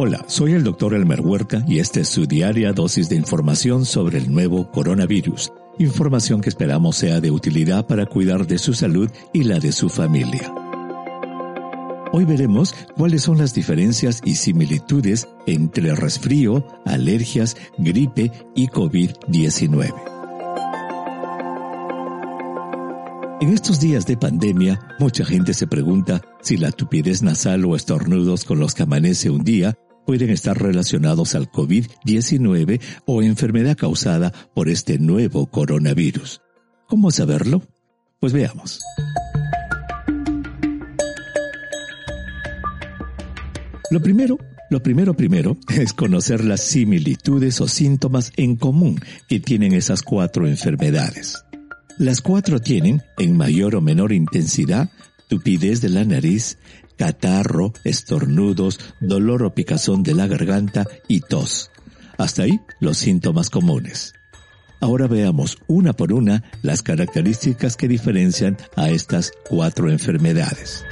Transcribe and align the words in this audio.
Hola, 0.00 0.24
soy 0.28 0.52
el 0.52 0.62
doctor 0.62 0.94
Elmer 0.94 1.22
Huerta 1.22 1.64
y 1.66 1.80
esta 1.80 1.98
es 1.98 2.08
su 2.08 2.26
diaria 2.26 2.72
dosis 2.72 3.08
de 3.08 3.16
información 3.16 3.84
sobre 3.84 4.18
el 4.18 4.32
nuevo 4.32 4.70
coronavirus. 4.70 5.52
Información 5.80 6.40
que 6.40 6.50
esperamos 6.50 6.94
sea 6.94 7.20
de 7.20 7.32
utilidad 7.32 7.84
para 7.84 8.06
cuidar 8.06 8.46
de 8.46 8.58
su 8.58 8.74
salud 8.74 9.10
y 9.32 9.42
la 9.42 9.58
de 9.58 9.72
su 9.72 9.88
familia. 9.88 10.54
Hoy 12.12 12.24
veremos 12.24 12.76
cuáles 12.96 13.22
son 13.22 13.38
las 13.38 13.54
diferencias 13.54 14.20
y 14.24 14.36
similitudes 14.36 15.26
entre 15.48 15.92
resfrío, 15.96 16.64
alergias, 16.84 17.56
gripe 17.76 18.30
y 18.54 18.68
COVID-19. 18.68 19.92
En 23.40 23.52
estos 23.52 23.80
días 23.80 24.06
de 24.06 24.16
pandemia, 24.16 24.78
mucha 25.00 25.24
gente 25.24 25.54
se 25.54 25.66
pregunta 25.66 26.22
si 26.40 26.56
la 26.56 26.70
tupidez 26.70 27.24
nasal 27.24 27.64
o 27.64 27.74
estornudos 27.74 28.44
con 28.44 28.60
los 28.60 28.76
que 28.76 28.84
amanece 28.84 29.30
un 29.30 29.42
día 29.42 29.76
pueden 30.08 30.30
estar 30.30 30.56
relacionados 30.56 31.34
al 31.34 31.52
COVID-19 31.52 32.80
o 33.04 33.20
enfermedad 33.20 33.76
causada 33.76 34.32
por 34.54 34.70
este 34.70 34.98
nuevo 34.98 35.48
coronavirus. 35.48 36.40
¿Cómo 36.86 37.10
saberlo? 37.10 37.60
Pues 38.18 38.32
veamos. 38.32 38.80
Lo 43.90 44.00
primero, 44.00 44.38
lo 44.70 44.82
primero 44.82 45.12
primero 45.12 45.58
es 45.78 45.92
conocer 45.92 46.42
las 46.42 46.62
similitudes 46.62 47.60
o 47.60 47.68
síntomas 47.68 48.32
en 48.38 48.56
común 48.56 48.98
que 49.28 49.40
tienen 49.40 49.74
esas 49.74 50.00
cuatro 50.00 50.46
enfermedades. 50.46 51.44
Las 51.98 52.22
cuatro 52.22 52.60
tienen, 52.60 53.02
en 53.18 53.36
mayor 53.36 53.76
o 53.76 53.82
menor 53.82 54.14
intensidad, 54.14 54.88
tupidez 55.28 55.82
de 55.82 55.90
la 55.90 56.04
nariz, 56.06 56.56
catarro, 56.98 57.72
estornudos, 57.84 58.78
dolor 59.00 59.44
o 59.44 59.54
picazón 59.54 60.02
de 60.02 60.14
la 60.14 60.26
garganta 60.26 60.86
y 61.06 61.20
tos. 61.20 61.70
Hasta 62.18 62.42
ahí 62.42 62.60
los 62.80 62.98
síntomas 62.98 63.48
comunes. 63.48 64.12
Ahora 64.80 65.06
veamos 65.06 65.58
una 65.66 65.92
por 65.92 66.12
una 66.12 66.44
las 66.62 66.82
características 66.82 67.76
que 67.76 67.88
diferencian 67.88 68.58
a 68.76 68.90
estas 68.90 69.32
cuatro 69.48 69.90
enfermedades. 69.90 70.84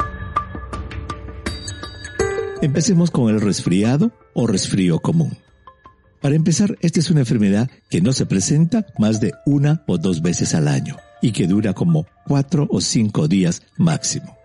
Empecemos 2.63 3.11
con 3.11 3.33
el 3.33 3.41
resfriado 3.41 4.13
o 4.35 4.47
resfrío 4.47 5.01
común. 5.01 5.37
Para 6.21 6.35
empezar, 6.35 6.77
esta 6.81 7.01
es 7.01 7.11
una 7.11 7.21
enfermedad 7.21 7.71
que 7.91 8.01
no 8.01 8.13
se 8.13 8.27
presenta 8.27 8.87
más 8.99 9.21
de 9.21 9.33
una 9.45 9.85
o 9.87 9.99
dos 9.99 10.23
veces 10.23 10.55
al 10.55 10.67
año 10.67 10.97
y 11.21 11.33
que 11.33 11.47
dura 11.47 11.75
como 11.75 12.07
cuatro 12.27 12.67
o 12.71 12.81
cinco 12.81 13.29
días 13.29 13.63
máximo. 13.77 14.36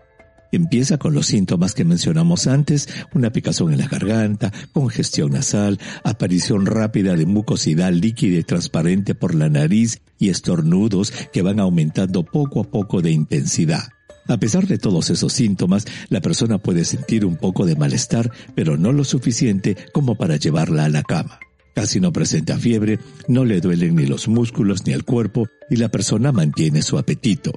Empieza 0.52 0.98
con 0.98 1.14
los 1.14 1.26
síntomas 1.26 1.72
que 1.72 1.86
mencionamos 1.86 2.46
antes, 2.46 2.86
una 3.14 3.32
picazón 3.32 3.72
en 3.72 3.78
la 3.78 3.88
garganta, 3.88 4.52
congestión 4.72 5.32
nasal, 5.32 5.80
aparición 6.04 6.66
rápida 6.66 7.16
de 7.16 7.24
mucosidad 7.24 7.90
líquida 7.90 8.38
y 8.38 8.42
transparente 8.44 9.14
por 9.14 9.34
la 9.34 9.48
nariz 9.48 10.02
y 10.18 10.28
estornudos 10.28 11.10
que 11.32 11.40
van 11.40 11.58
aumentando 11.58 12.22
poco 12.22 12.60
a 12.60 12.64
poco 12.64 13.00
de 13.00 13.12
intensidad. 13.12 13.88
A 14.28 14.36
pesar 14.36 14.66
de 14.66 14.76
todos 14.76 15.08
esos 15.08 15.32
síntomas, 15.32 15.86
la 16.10 16.20
persona 16.20 16.58
puede 16.58 16.84
sentir 16.84 17.24
un 17.24 17.36
poco 17.36 17.64
de 17.64 17.74
malestar, 17.74 18.30
pero 18.54 18.76
no 18.76 18.92
lo 18.92 19.04
suficiente 19.04 19.76
como 19.94 20.16
para 20.16 20.36
llevarla 20.36 20.84
a 20.84 20.90
la 20.90 21.02
cama. 21.02 21.40
Casi 21.74 21.98
no 21.98 22.12
presenta 22.12 22.58
fiebre, 22.58 22.98
no 23.26 23.46
le 23.46 23.62
duelen 23.62 23.96
ni 23.96 24.04
los 24.04 24.28
músculos 24.28 24.86
ni 24.86 24.92
el 24.92 25.04
cuerpo 25.04 25.48
y 25.70 25.76
la 25.76 25.88
persona 25.88 26.30
mantiene 26.30 26.82
su 26.82 26.98
apetito. 26.98 27.52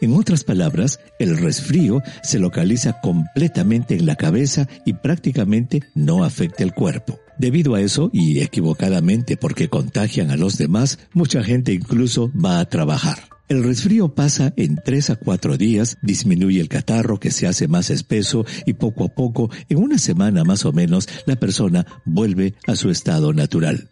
En 0.00 0.14
otras 0.14 0.44
palabras, 0.44 1.00
el 1.18 1.36
resfrío 1.36 2.02
se 2.22 2.38
localiza 2.38 3.00
completamente 3.00 3.96
en 3.96 4.06
la 4.06 4.16
cabeza 4.16 4.68
y 4.84 4.92
prácticamente 4.92 5.82
no 5.94 6.24
afecta 6.24 6.62
el 6.62 6.72
cuerpo. 6.72 7.18
Debido 7.38 7.74
a 7.74 7.80
eso, 7.80 8.10
y 8.12 8.40
equivocadamente 8.40 9.36
porque 9.36 9.68
contagian 9.68 10.30
a 10.30 10.36
los 10.36 10.56
demás, 10.56 10.98
mucha 11.12 11.42
gente 11.42 11.72
incluso 11.72 12.30
va 12.32 12.60
a 12.60 12.68
trabajar. 12.68 13.18
El 13.48 13.64
resfrío 13.64 14.14
pasa 14.14 14.52
en 14.56 14.78
3 14.84 15.10
a 15.10 15.16
4 15.16 15.56
días, 15.56 15.96
disminuye 16.02 16.60
el 16.60 16.68
catarro 16.68 17.18
que 17.18 17.30
se 17.30 17.46
hace 17.46 17.66
más 17.66 17.90
espeso 17.90 18.44
y 18.66 18.74
poco 18.74 19.04
a 19.04 19.08
poco, 19.08 19.50
en 19.68 19.78
una 19.78 19.98
semana 19.98 20.44
más 20.44 20.64
o 20.66 20.72
menos, 20.72 21.08
la 21.26 21.36
persona 21.36 21.86
vuelve 22.04 22.54
a 22.66 22.76
su 22.76 22.90
estado 22.90 23.32
natural. 23.32 23.88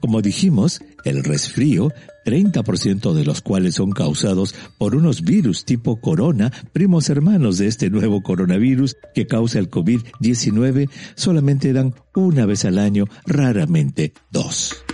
Como 0.00 0.22
dijimos, 0.22 0.80
el 1.04 1.24
resfrío, 1.24 1.92
30% 2.24 3.12
de 3.14 3.24
los 3.24 3.40
cuales 3.40 3.76
son 3.76 3.90
causados 3.90 4.54
por 4.78 4.94
unos 4.94 5.22
virus 5.22 5.64
tipo 5.64 6.00
corona, 6.00 6.52
primos 6.72 7.08
hermanos 7.08 7.58
de 7.58 7.66
este 7.66 7.90
nuevo 7.90 8.22
coronavirus 8.22 8.96
que 9.14 9.26
causa 9.26 9.58
el 9.58 9.70
COVID-19, 9.70 10.90
solamente 11.14 11.72
dan 11.72 11.94
una 12.14 12.46
vez 12.46 12.64
al 12.64 12.78
año, 12.78 13.06
raramente 13.26 14.12
dos. 14.30 14.84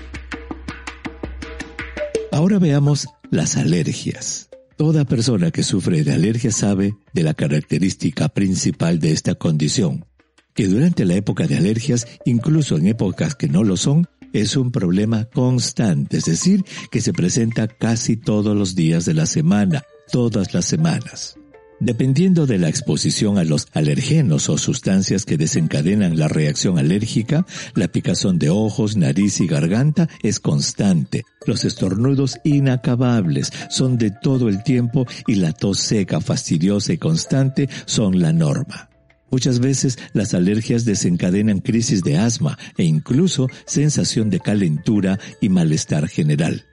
Ahora 2.33 2.59
veamos 2.59 3.09
las 3.31 3.57
alergias. 3.57 4.51
Toda 4.77 5.07
persona 5.07 5.51
que 5.51 5.63
sufre 5.63 6.05
de 6.05 6.13
alergia 6.13 6.51
sabe 6.51 6.95
de 7.15 7.23
la 7.23 7.33
característica 7.33 8.29
principal 8.29 8.99
de 9.01 9.13
esta 9.13 9.35
condición, 9.35 10.05
que 10.53 10.69
durante 10.69 11.07
la 11.07 11.15
época 11.15 11.47
de 11.47 11.57
alergias, 11.57 12.07
incluso 12.27 12.77
en 12.77 12.89
épocas 12.89 13.35
que 13.35 13.49
no 13.49 13.65
lo 13.65 13.79
son, 13.79 14.07
es 14.41 14.57
un 14.57 14.71
problema 14.71 15.25
constante, 15.25 16.19
es 16.19 16.25
decir, 16.25 16.65
que 16.91 17.01
se 17.01 17.13
presenta 17.13 17.69
casi 17.69 18.17
todos 18.17 18.57
los 18.57 18.75
días 18.75 19.05
de 19.05 19.15
la 19.15 19.27
semana, 19.27 19.85
todas 20.11 20.55
las 20.55 20.65
semanas. 20.65 21.37
Dependiendo 21.79 22.47
de 22.47 22.59
la 22.59 22.71
exposición 22.71 23.37
a 23.37 23.45
los 23.45 23.69
alergenos 23.75 24.49
o 24.49 24.57
sustancias 24.57 25.27
que 25.27 25.37
desencadenan 25.37 26.19
la 26.19 26.27
reacción 26.27 26.79
alérgica, 26.79 27.45
la 27.75 27.89
picazón 27.89 28.39
de 28.39 28.49
ojos, 28.49 28.97
nariz 28.97 29.41
y 29.41 29.47
garganta 29.47 30.09
es 30.23 30.41
constante. 30.41 31.25
Los 31.47 31.67
estornudos 31.67 32.39
inacabables 32.45 33.53
son 33.69 33.99
de 33.99 34.11
todo 34.11 34.49
el 34.49 34.63
tiempo 34.63 35.07
y 35.27 35.35
la 35.35 35.53
tos 35.53 35.79
seca, 35.81 36.21
fastidiosa 36.23 36.95
y 36.95 36.99
constante 36.99 37.69
son 37.85 38.21
la 38.21 38.33
norma. 38.33 38.89
Muchas 39.31 39.59
veces 39.61 39.99
las 40.13 40.35
alergias 40.35 40.85
desencadenan 40.85 41.61
crisis 41.61 42.03
de 42.03 42.17
asma 42.17 42.59
e 42.77 42.85
incluso 42.85 43.49
sensación 43.67 44.31
de 44.31 44.41
calentura 44.41 45.19
y 45.41 45.49
malestar 45.49 46.09
general. 46.09 46.65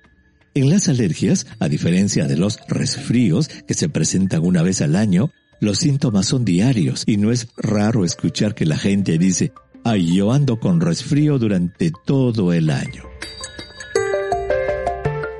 En 0.55 0.69
las 0.69 0.87
alergias, 0.87 1.47
a 1.59 1.67
diferencia 1.67 2.25
de 2.25 2.37
los 2.37 2.59
resfríos 2.67 3.47
que 3.67 3.73
se 3.73 3.89
presentan 3.89 4.45
una 4.45 4.61
vez 4.61 4.81
al 4.81 4.95
año, 4.95 5.31
los 5.59 5.79
síntomas 5.79 6.27
son 6.27 6.45
diarios 6.45 7.03
y 7.07 7.17
no 7.17 7.31
es 7.31 7.47
raro 7.57 8.05
escuchar 8.05 8.53
que 8.53 8.65
la 8.65 8.77
gente 8.77 9.17
dice, 9.17 9.51
ay, 9.83 10.15
yo 10.15 10.31
ando 10.31 10.59
con 10.59 10.79
resfrío 10.79 11.39
durante 11.39 11.91
todo 12.05 12.53
el 12.53 12.69
año. 12.69 13.03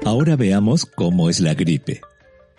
Ahora 0.06 0.36
veamos 0.36 0.86
cómo 0.86 1.30
es 1.30 1.40
la 1.40 1.54
gripe. 1.54 2.02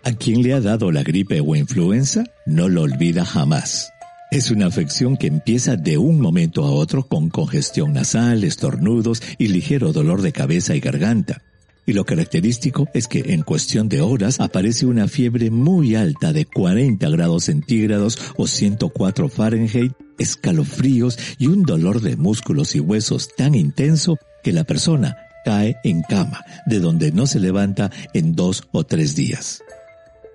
A 0.05 0.13
quien 0.13 0.43
le 0.43 0.53
ha 0.53 0.61
dado 0.61 0.93
la 0.93 1.03
gripe 1.03 1.41
o 1.41 1.57
influenza 1.57 2.25
no 2.47 2.69
lo 2.69 2.83
olvida 2.83 3.25
jamás. 3.25 3.94
Es 4.34 4.50
una 4.50 4.67
afección 4.67 5.17
que 5.17 5.28
empieza 5.28 5.77
de 5.77 5.97
un 5.97 6.21
momento 6.21 6.65
a 6.65 6.72
otro 6.72 7.06
con 7.06 7.28
congestión 7.28 7.93
nasal, 7.93 8.43
estornudos 8.43 9.22
y 9.39 9.47
ligero 9.47 9.93
dolor 9.93 10.22
de 10.22 10.33
cabeza 10.33 10.75
y 10.75 10.81
garganta. 10.81 11.43
Y 11.87 11.93
lo 11.93 12.05
característico 12.05 12.89
es 12.94 13.06
que 13.06 13.33
en 13.33 13.43
cuestión 13.43 13.89
de 13.89 14.00
horas 14.00 14.41
aparece 14.41 14.87
una 14.87 15.06
fiebre 15.06 15.53
muy 15.53 15.94
alta 15.94 16.33
de 16.33 16.47
40 16.47 17.09
grados 17.11 17.44
centígrados 17.44 18.19
o 18.37 18.49
104 18.49 19.28
Fahrenheit, 19.28 19.93
escalofríos 20.19 21.17
y 21.39 21.47
un 21.47 21.62
dolor 21.62 22.00
de 22.00 22.17
músculos 22.17 22.75
y 22.75 22.81
huesos 22.81 23.28
tan 23.37 23.55
intenso 23.55 24.19
que 24.43 24.53
la 24.53 24.65
persona 24.65 25.17
cae 25.44 25.77
en 25.84 26.03
cama, 26.03 26.44
de 26.67 26.81
donde 26.81 27.12
no 27.12 27.28
se 27.28 27.39
levanta 27.39 27.93
en 28.15 28.34
dos 28.34 28.65
o 28.73 28.83
tres 28.83 29.15
días. 29.15 29.62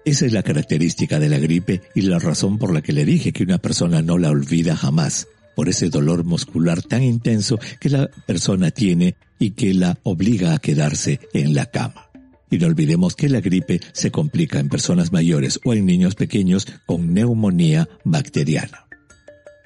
Esa 0.06 0.26
es 0.26 0.34
la 0.34 0.44
característica 0.44 1.20
de 1.20 1.30
la 1.30 1.38
gripe 1.38 1.82
y 1.94 2.02
la 2.02 2.20
razón 2.20 2.58
por 2.58 2.74
la 2.74 2.82
que 2.82 2.94
le 2.94 3.06
dije 3.06 3.34
que 3.34 3.44
una 3.44 3.58
persona 3.58 4.02
no 4.02 4.18
la 4.18 4.30
olvida 4.30 4.76
jamás, 4.76 5.28
por 5.56 5.68
ese 5.68 5.90
dolor 5.90 6.24
muscular 6.24 6.82
tan 6.82 7.04
intenso 7.04 7.60
que 7.80 7.90
la 7.90 8.08
persona 8.26 8.72
tiene 8.72 9.16
y 9.40 9.52
que 9.52 9.74
la 9.74 9.98
obliga 10.04 10.54
a 10.54 10.60
quedarse 10.60 11.20
en 11.34 11.54
la 11.54 11.66
cama. 11.66 12.10
Y 12.50 12.58
no 12.58 12.68
olvidemos 12.68 13.16
que 13.16 13.30
la 13.30 13.42
gripe 13.42 13.82
se 13.92 14.10
complica 14.10 14.60
en 14.60 14.70
personas 14.70 15.12
mayores 15.12 15.60
o 15.66 15.74
en 15.74 15.86
niños 15.86 16.16
pequeños 16.16 16.66
con 16.86 17.14
neumonía 17.14 17.88
bacteriana. 18.06 18.88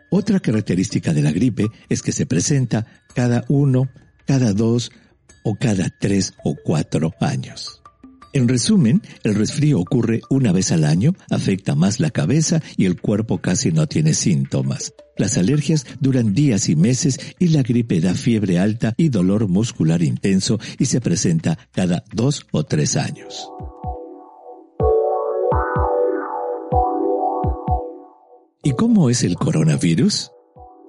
Otra 0.09 0.39
característica 0.39 1.13
de 1.13 1.21
la 1.21 1.31
gripe 1.31 1.67
es 1.89 2.01
que 2.01 2.11
se 2.11 2.25
presenta 2.25 2.85
cada 3.15 3.45
uno, 3.47 3.87
cada 4.25 4.53
dos 4.53 4.91
o 5.43 5.55
cada 5.55 5.89
tres 5.99 6.33
o 6.43 6.55
cuatro 6.55 7.13
años. 7.19 7.82
En 8.33 8.47
resumen, 8.47 9.03
el 9.23 9.35
resfrío 9.35 9.79
ocurre 9.79 10.21
una 10.27 10.51
vez 10.51 10.71
al 10.71 10.85
año, 10.85 11.13
afecta 11.29 11.75
más 11.75 11.99
la 11.99 12.09
cabeza 12.09 12.63
y 12.77 12.85
el 12.85 12.99
cuerpo 12.99 13.37
casi 13.37 13.71
no 13.71 13.85
tiene 13.85 14.15
síntomas. 14.15 14.93
Las 15.17 15.37
alergias 15.37 15.85
duran 15.99 16.33
días 16.33 16.67
y 16.67 16.75
meses 16.75 17.19
y 17.37 17.49
la 17.49 17.61
gripe 17.61 18.01
da 18.01 18.15
fiebre 18.15 18.57
alta 18.57 18.95
y 18.97 19.09
dolor 19.09 19.47
muscular 19.47 20.01
intenso 20.01 20.59
y 20.79 20.85
se 20.85 20.99
presenta 20.99 21.59
cada 21.71 22.03
dos 22.11 22.47
o 22.51 22.63
tres 22.63 22.95
años. 22.95 23.47
¿Y 28.63 28.71
cómo 28.71 29.11
es 29.11 29.23
el 29.23 29.35
coronavirus? 29.35 30.32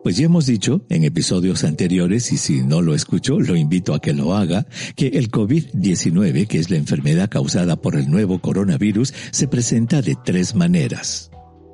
Pues 0.04 0.18
ya 0.18 0.26
hemos 0.26 0.44
dicho 0.44 0.84
en 0.90 1.02
episodios 1.02 1.64
anteriores, 1.64 2.30
y 2.30 2.36
si 2.36 2.60
no 2.60 2.82
lo 2.82 2.94
escuchó, 2.94 3.40
lo 3.40 3.56
invito 3.56 3.94
a 3.94 4.00
que 4.02 4.12
lo 4.12 4.34
haga, 4.34 4.66
que 4.96 5.06
el 5.08 5.30
COVID-19, 5.30 6.46
que 6.46 6.58
es 6.58 6.68
la 6.68 6.76
enfermedad 6.76 7.30
causada 7.30 7.76
por 7.76 7.96
el 7.96 8.10
nuevo 8.10 8.38
coronavirus, 8.38 9.14
se 9.30 9.48
presenta 9.48 10.02
de 10.02 10.14
tres 10.22 10.54
maneras. 10.54 11.30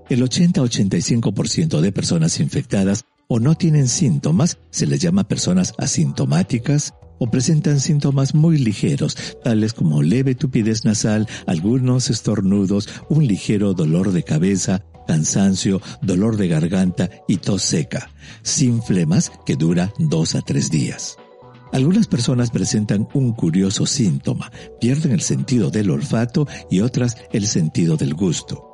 El 0.08 0.22
80-85% 0.22 1.80
de 1.80 1.90
personas 1.90 2.38
infectadas 2.38 3.04
o 3.26 3.40
no 3.40 3.56
tienen 3.56 3.88
síntomas, 3.88 4.58
se 4.70 4.86
les 4.86 5.00
llama 5.00 5.26
personas 5.26 5.74
asintomáticas, 5.76 6.94
o 7.18 7.30
presentan 7.30 7.80
síntomas 7.80 8.34
muy 8.34 8.58
ligeros, 8.58 9.16
tales 9.42 9.74
como 9.74 10.04
leve 10.04 10.36
tupidez 10.36 10.84
nasal, 10.84 11.28
algunos 11.46 12.10
estornudos, 12.10 12.88
un 13.08 13.26
ligero 13.26 13.74
dolor 13.74 14.12
de 14.12 14.22
cabeza, 14.22 14.84
cansancio, 15.06 15.80
dolor 16.02 16.36
de 16.36 16.48
garganta 16.48 17.10
y 17.28 17.38
tos 17.38 17.62
seca, 17.62 18.10
sin 18.42 18.82
flemas 18.82 19.32
que 19.44 19.56
dura 19.56 19.92
dos 19.98 20.34
a 20.34 20.42
tres 20.42 20.70
días. 20.70 21.16
Algunas 21.72 22.08
personas 22.08 22.50
presentan 22.50 23.08
un 23.14 23.32
curioso 23.32 23.86
síntoma, 23.86 24.50
pierden 24.80 25.12
el 25.12 25.20
sentido 25.20 25.70
del 25.70 25.90
olfato 25.90 26.48
y 26.68 26.80
otras 26.80 27.16
el 27.32 27.46
sentido 27.46 27.96
del 27.96 28.14
gusto. 28.14 28.66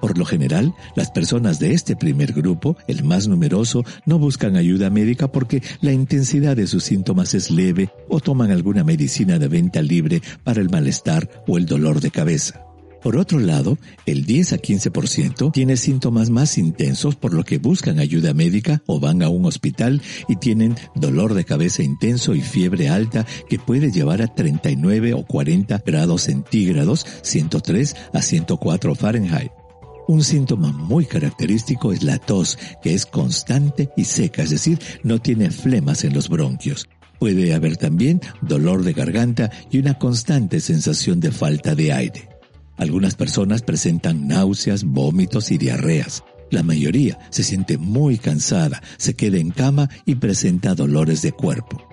Por 0.00 0.18
lo 0.18 0.24
general, 0.24 0.74
las 0.96 1.12
personas 1.12 1.60
de 1.60 1.74
este 1.74 1.94
primer 1.94 2.32
grupo, 2.32 2.76
el 2.88 3.04
más 3.04 3.28
numeroso, 3.28 3.84
no 4.04 4.18
buscan 4.18 4.56
ayuda 4.56 4.90
médica 4.90 5.30
porque 5.30 5.62
la 5.80 5.92
intensidad 5.92 6.56
de 6.56 6.66
sus 6.66 6.82
síntomas 6.82 7.34
es 7.34 7.52
leve 7.52 7.90
o 8.08 8.18
toman 8.18 8.50
alguna 8.50 8.82
medicina 8.82 9.38
de 9.38 9.46
venta 9.46 9.80
libre 9.80 10.20
para 10.42 10.60
el 10.60 10.70
malestar 10.70 11.30
o 11.46 11.56
el 11.56 11.66
dolor 11.66 12.00
de 12.00 12.10
cabeza. 12.10 12.71
Por 13.02 13.16
otro 13.16 13.40
lado, 13.40 13.78
el 14.06 14.24
10 14.24 14.52
a 14.52 14.58
15% 14.58 15.52
tiene 15.52 15.76
síntomas 15.76 16.30
más 16.30 16.56
intensos 16.56 17.16
por 17.16 17.34
lo 17.34 17.42
que 17.42 17.58
buscan 17.58 17.98
ayuda 17.98 18.32
médica 18.32 18.82
o 18.86 19.00
van 19.00 19.22
a 19.22 19.28
un 19.28 19.44
hospital 19.44 20.00
y 20.28 20.36
tienen 20.36 20.76
dolor 20.94 21.34
de 21.34 21.44
cabeza 21.44 21.82
intenso 21.82 22.34
y 22.36 22.42
fiebre 22.42 22.88
alta 22.88 23.26
que 23.48 23.58
puede 23.58 23.90
llevar 23.90 24.22
a 24.22 24.28
39 24.28 25.14
o 25.14 25.26
40 25.26 25.82
grados 25.84 26.22
centígrados, 26.22 27.04
103 27.22 27.96
a 28.12 28.22
104 28.22 28.94
Fahrenheit. 28.94 29.50
Un 30.06 30.22
síntoma 30.22 30.70
muy 30.70 31.04
característico 31.04 31.92
es 31.92 32.04
la 32.04 32.18
tos, 32.18 32.56
que 32.82 32.94
es 32.94 33.06
constante 33.06 33.90
y 33.96 34.04
seca, 34.04 34.42
es 34.42 34.50
decir, 34.50 34.78
no 35.02 35.20
tiene 35.20 35.50
flemas 35.50 36.04
en 36.04 36.14
los 36.14 36.28
bronquios. 36.28 36.88
Puede 37.18 37.52
haber 37.54 37.76
también 37.76 38.20
dolor 38.42 38.84
de 38.84 38.92
garganta 38.92 39.50
y 39.70 39.78
una 39.78 39.98
constante 39.98 40.60
sensación 40.60 41.18
de 41.18 41.32
falta 41.32 41.74
de 41.74 41.92
aire. 41.92 42.31
Algunas 42.76 43.14
personas 43.14 43.62
presentan 43.62 44.26
náuseas, 44.26 44.84
vómitos 44.84 45.50
y 45.50 45.58
diarreas. 45.58 46.24
La 46.50 46.62
mayoría 46.62 47.18
se 47.30 47.44
siente 47.44 47.78
muy 47.78 48.18
cansada, 48.18 48.82
se 48.98 49.14
queda 49.14 49.38
en 49.38 49.50
cama 49.50 49.88
y 50.04 50.16
presenta 50.16 50.74
dolores 50.74 51.22
de 51.22 51.32
cuerpo. 51.32 51.92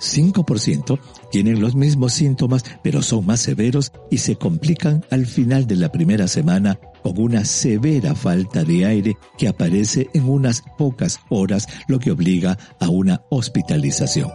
5% 0.00 0.98
tienen 1.30 1.60
los 1.60 1.74
mismos 1.74 2.12
síntomas 2.12 2.64
pero 2.82 3.02
son 3.02 3.26
más 3.26 3.40
severos 3.40 3.92
y 4.10 4.18
se 4.18 4.36
complican 4.36 5.04
al 5.10 5.26
final 5.26 5.66
de 5.66 5.76
la 5.76 5.90
primera 5.90 6.28
semana 6.28 6.78
con 7.02 7.18
una 7.18 7.44
severa 7.44 8.14
falta 8.14 8.64
de 8.64 8.84
aire 8.84 9.16
que 9.38 9.48
aparece 9.48 10.10
en 10.12 10.28
unas 10.28 10.62
pocas 10.76 11.20
horas 11.30 11.66
lo 11.88 11.98
que 11.98 12.10
obliga 12.10 12.58
a 12.80 12.88
una 12.88 13.22
hospitalización. 13.30 14.30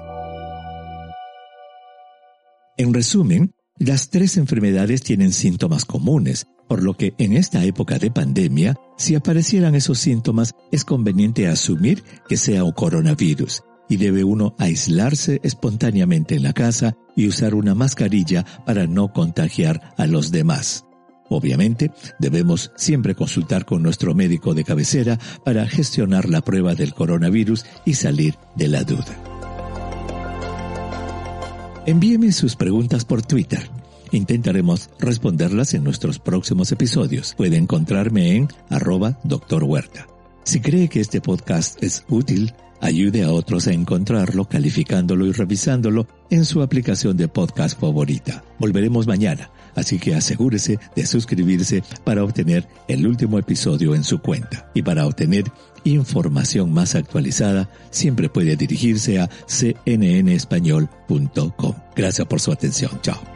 En 2.78 2.94
resumen, 2.94 3.54
las 3.86 4.10
tres 4.10 4.38
enfermedades 4.38 5.02
tienen 5.02 5.34
síntomas 5.34 5.86
comunes, 5.86 6.46
por 6.68 6.84
lo 6.84 6.96
que 6.96 7.14
en 7.18 7.36
esta 7.36 7.64
época 7.66 7.98
de 7.98 8.12
pandemia, 8.12 8.76
si 8.98 9.16
aparecieran 9.16 9.76
esos 9.76 10.00
síntomas, 10.00 10.54
es 10.72 10.86
conveniente 10.86 11.48
asumir 11.48 12.04
que 12.28 12.38
sea 12.38 12.64
un 12.64 12.72
coronavirus 12.72 13.64
y 13.90 13.98
debe 13.98 14.24
uno 14.24 14.56
aislarse 14.58 15.42
espontáneamente 15.44 16.36
en 16.36 16.44
la 16.44 16.54
casa 16.54 16.96
y 17.16 17.28
usar 17.28 17.56
una 17.56 17.76
mascarilla 17.76 18.46
para 18.66 18.88
no 18.88 19.12
contagiar 19.12 19.94
a 19.98 20.08
los 20.08 20.32
demás. 20.32 20.86
Obviamente, 21.30 21.92
debemos 22.20 22.72
siempre 22.76 23.16
consultar 23.16 23.66
con 23.66 23.82
nuestro 23.84 24.14
médico 24.14 24.54
de 24.54 24.64
cabecera 24.64 25.18
para 25.44 25.68
gestionar 25.68 26.30
la 26.30 26.42
prueba 26.42 26.76
del 26.76 26.94
coronavirus 26.94 27.66
y 27.86 27.96
salir 27.96 28.36
de 28.56 28.68
la 28.68 28.84
duda. 28.84 29.21
Envíeme 31.88 32.32
sus 32.32 32.56
preguntas 32.56 33.06
por 33.06 33.24
Twitter. 33.24 33.68
Intentaremos 34.12 34.92
responderlas 35.00 35.74
en 35.74 35.84
nuestros 35.84 36.20
próximos 36.20 36.72
episodios. 36.72 37.34
Puede 37.36 37.58
encontrarme 37.58 38.36
en 38.36 38.50
arroba 38.70 39.18
doctor 39.24 39.64
Huerta. 39.64 40.06
Si 40.44 40.62
cree 40.62 40.90
que 40.90 41.00
este 41.00 41.22
podcast 41.22 41.82
es 41.82 42.06
útil, 42.08 42.54
ayude 42.82 43.24
a 43.24 43.32
otros 43.32 43.68
a 43.68 43.74
encontrarlo 43.74 44.46
calificándolo 44.46 45.26
y 45.26 45.32
revisándolo 45.32 46.08
en 46.30 46.46
su 46.46 46.62
aplicación 46.62 47.16
de 47.16 47.28
podcast 47.28 47.80
favorita. 47.80 48.44
Volveremos 48.60 49.08
mañana, 49.08 49.50
así 49.76 50.00
que 50.00 50.16
asegúrese 50.16 50.80
de 50.96 51.06
suscribirse 51.06 51.84
para 52.04 52.24
obtener 52.24 52.68
el 52.88 53.06
último 53.08 53.40
episodio 53.40 53.96
en 53.96 54.04
su 54.04 54.20
cuenta. 54.20 54.70
Y 54.74 54.82
para 54.82 55.06
obtener 55.06 55.46
información 55.84 56.74
más 56.74 56.96
actualizada, 56.96 57.70
siempre 57.92 58.30
puede 58.30 58.56
dirigirse 58.56 59.20
a 59.20 59.30
cnnespañol.com. 59.48 61.76
Gracias 61.96 62.28
por 62.28 62.42
su 62.42 62.52
atención. 62.52 63.00
Chao. 63.02 63.31